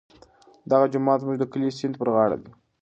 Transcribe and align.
دغه 0.71 0.85
جومات 0.93 1.19
زموږ 1.21 1.37
د 1.39 1.45
کلي 1.51 1.69
د 1.71 1.75
سیند 1.79 1.95
پر 1.99 2.07
غاړه 2.15 2.37
دی. 2.43 2.51